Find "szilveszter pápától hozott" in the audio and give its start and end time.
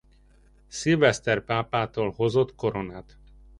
0.67-2.55